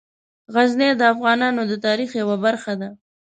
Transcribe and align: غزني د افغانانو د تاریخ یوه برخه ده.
غزني 0.53 0.89
د 0.97 1.01
افغانانو 1.13 1.61
د 1.67 1.73
تاریخ 1.85 2.09
یوه 2.21 2.35
برخه 2.45 2.73
ده. 2.81 2.89